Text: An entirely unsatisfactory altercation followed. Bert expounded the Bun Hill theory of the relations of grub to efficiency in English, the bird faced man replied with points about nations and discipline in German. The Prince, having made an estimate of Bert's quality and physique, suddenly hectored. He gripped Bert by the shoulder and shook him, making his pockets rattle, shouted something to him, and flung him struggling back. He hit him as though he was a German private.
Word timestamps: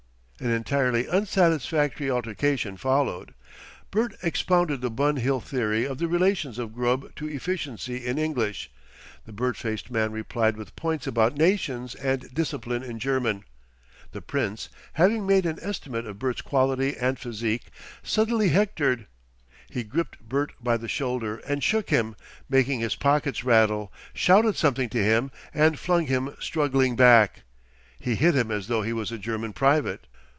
An 0.39 0.49
entirely 0.49 1.05
unsatisfactory 1.07 2.09
altercation 2.09 2.75
followed. 2.75 3.35
Bert 3.91 4.15
expounded 4.23 4.81
the 4.81 4.89
Bun 4.89 5.17
Hill 5.17 5.39
theory 5.39 5.85
of 5.85 5.99
the 5.99 6.07
relations 6.07 6.57
of 6.57 6.73
grub 6.73 7.13
to 7.17 7.27
efficiency 7.29 8.03
in 8.07 8.17
English, 8.17 8.71
the 9.27 9.33
bird 9.33 9.55
faced 9.55 9.91
man 9.91 10.11
replied 10.11 10.57
with 10.57 10.75
points 10.75 11.05
about 11.05 11.37
nations 11.37 11.93
and 11.93 12.33
discipline 12.33 12.81
in 12.81 12.97
German. 12.97 13.43
The 14.13 14.21
Prince, 14.23 14.69
having 14.93 15.27
made 15.27 15.45
an 15.45 15.59
estimate 15.61 16.07
of 16.07 16.17
Bert's 16.17 16.41
quality 16.41 16.97
and 16.97 17.19
physique, 17.19 17.65
suddenly 18.01 18.49
hectored. 18.49 19.05
He 19.69 19.83
gripped 19.83 20.21
Bert 20.27 20.53
by 20.59 20.75
the 20.75 20.87
shoulder 20.89 21.37
and 21.47 21.63
shook 21.63 21.91
him, 21.91 22.15
making 22.49 22.79
his 22.79 22.95
pockets 22.95 23.43
rattle, 23.43 23.93
shouted 24.15 24.55
something 24.55 24.89
to 24.89 25.03
him, 25.03 25.29
and 25.53 25.77
flung 25.77 26.07
him 26.07 26.35
struggling 26.39 26.95
back. 26.95 27.43
He 27.99 28.15
hit 28.15 28.35
him 28.35 28.49
as 28.49 28.65
though 28.65 28.81
he 28.81 28.91
was 28.91 29.11
a 29.11 29.19
German 29.19 29.53
private. 29.53 30.07